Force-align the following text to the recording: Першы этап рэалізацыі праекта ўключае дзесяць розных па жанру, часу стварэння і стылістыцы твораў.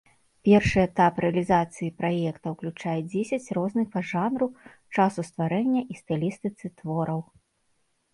Першы 0.47 0.79
этап 0.83 1.19
рэалізацыі 1.23 1.89
праекта 1.99 2.53
ўключае 2.53 2.95
дзесяць 3.11 3.53
розных 3.57 3.87
па 3.97 4.03
жанру, 4.13 4.47
часу 4.95 5.21
стварэння 5.29 5.81
і 5.97 5.99
стылістыцы 6.01 6.65
твораў. 6.81 7.21